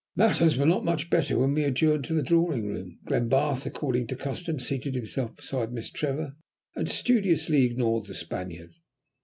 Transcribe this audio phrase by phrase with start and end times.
[0.15, 2.97] Matters were not much better when we adjourned to the drawing room.
[3.05, 6.35] Glenbarth, according to custom, seated himself beside Miss Trevor,
[6.75, 8.73] and studiously ignored the Spaniard.